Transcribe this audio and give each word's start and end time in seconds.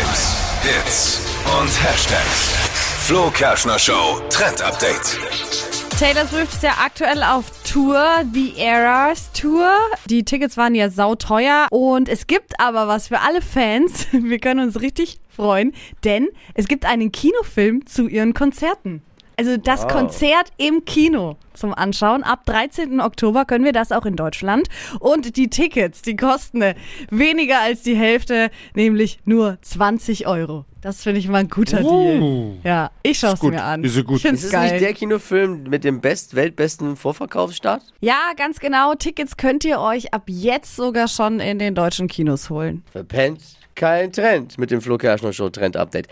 Hypes, 0.00 0.36
Hits 0.62 1.20
und 1.60 1.68
Hashtags. 1.84 2.54
Flo 3.06 3.30
Kerschner 3.30 3.78
Show 3.78 4.20
Trend 4.30 4.62
Update. 4.62 5.18
Taylor 5.98 6.26
Swift 6.26 6.54
ist 6.54 6.62
ja 6.62 6.72
aktuell 6.82 7.22
auf 7.22 7.44
Tour, 7.70 8.22
The 8.32 8.54
Eras 8.56 9.30
Tour. 9.32 9.68
Die 10.06 10.24
Tickets 10.24 10.56
waren 10.56 10.74
ja 10.74 10.88
sauteuer 10.88 11.66
und 11.70 12.08
es 12.08 12.26
gibt 12.26 12.58
aber 12.58 12.88
was 12.88 13.08
für 13.08 13.20
alle 13.20 13.42
Fans. 13.42 14.06
Wir 14.12 14.38
können 14.38 14.60
uns 14.60 14.80
richtig 14.80 15.20
freuen, 15.28 15.74
denn 16.02 16.28
es 16.54 16.66
gibt 16.66 16.86
einen 16.86 17.12
Kinofilm 17.12 17.84
zu 17.84 18.08
ihren 18.08 18.32
Konzerten. 18.32 19.02
Also 19.40 19.56
das 19.56 19.88
Konzert 19.88 20.50
im 20.58 20.84
Kino 20.84 21.38
zum 21.54 21.72
Anschauen. 21.72 22.22
Ab 22.22 22.44
13. 22.44 23.00
Oktober 23.00 23.46
können 23.46 23.64
wir 23.64 23.72
das 23.72 23.90
auch 23.90 24.04
in 24.04 24.14
Deutschland. 24.14 24.68
Und 24.98 25.38
die 25.38 25.48
Tickets, 25.48 26.02
die 26.02 26.14
kosten 26.14 26.62
weniger 27.08 27.58
als 27.60 27.80
die 27.80 27.96
Hälfte, 27.96 28.50
nämlich 28.74 29.18
nur 29.24 29.56
20 29.62 30.26
Euro. 30.26 30.66
Das 30.82 31.02
finde 31.02 31.20
ich 31.20 31.28
mal 31.28 31.38
ein 31.38 31.48
guter 31.48 31.80
Deal. 31.80 32.58
Ja, 32.64 32.90
ich 33.02 33.18
schaue 33.18 33.32
es 33.32 33.40
gut. 33.40 33.54
mir 33.54 33.64
an. 33.64 33.82
Ist 33.82 33.96
ja 33.96 34.02
gut. 34.02 34.16
Ich 34.16 34.22
find's 34.24 34.40
Ist 34.42 34.48
es 34.48 34.52
geil. 34.52 34.72
nicht 34.72 34.82
der 34.82 34.92
Kinofilm 34.92 35.62
mit 35.62 35.84
dem 35.84 36.02
best 36.02 36.34
weltbesten 36.34 36.96
Vorverkaufsstart? 36.96 37.82
Ja, 38.00 38.32
ganz 38.36 38.60
genau. 38.60 38.94
Tickets 38.94 39.38
könnt 39.38 39.64
ihr 39.64 39.80
euch 39.80 40.12
ab 40.12 40.24
jetzt 40.26 40.76
sogar 40.76 41.08
schon 41.08 41.40
in 41.40 41.58
den 41.58 41.74
deutschen 41.74 42.08
Kinos 42.08 42.50
holen. 42.50 42.82
Verpennt 42.92 43.40
kein 43.80 44.12
Trend 44.12 44.58
mit 44.58 44.70
dem 44.70 44.82
Flo 44.82 44.98
Kerschner 44.98 45.32
Show 45.32 45.48
Trend 45.48 45.74
Update. 45.74 46.06